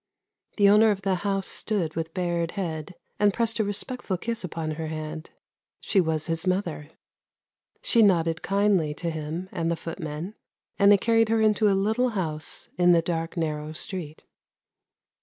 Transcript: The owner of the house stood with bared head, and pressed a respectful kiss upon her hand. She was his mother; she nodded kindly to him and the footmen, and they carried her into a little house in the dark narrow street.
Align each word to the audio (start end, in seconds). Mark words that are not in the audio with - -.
The 0.57 0.67
owner 0.67 0.89
of 0.89 1.03
the 1.03 1.13
house 1.21 1.45
stood 1.45 1.95
with 1.95 2.11
bared 2.15 2.53
head, 2.53 2.95
and 3.19 3.31
pressed 3.31 3.59
a 3.59 3.63
respectful 3.63 4.17
kiss 4.17 4.43
upon 4.43 4.71
her 4.71 4.87
hand. 4.87 5.29
She 5.79 6.01
was 6.01 6.25
his 6.25 6.47
mother; 6.47 6.89
she 7.83 8.01
nodded 8.01 8.41
kindly 8.41 8.95
to 8.95 9.11
him 9.11 9.47
and 9.51 9.69
the 9.69 9.75
footmen, 9.75 10.33
and 10.79 10.91
they 10.91 10.97
carried 10.97 11.29
her 11.29 11.39
into 11.39 11.69
a 11.69 11.77
little 11.77 12.09
house 12.09 12.67
in 12.79 12.93
the 12.93 13.03
dark 13.03 13.37
narrow 13.37 13.73
street. 13.73 14.25